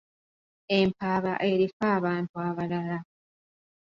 Empaaba 0.79 1.33
eriko 1.49 1.83
abantu 1.97 2.35
abalala. 2.49 2.97